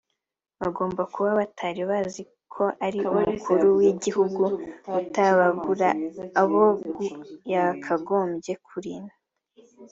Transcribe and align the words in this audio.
Bagomba 0.61 1.01
kuba 1.13 1.29
batari 1.39 1.81
bazi 1.89 2.21
ko 2.53 2.63
ari 2.85 2.99
umukuru 3.17 3.65
w’igihugu 3.79 4.43
utabagura 4.99 5.89
abo 6.41 6.65
yakagombye 7.53 8.53
kurinda 8.67 9.15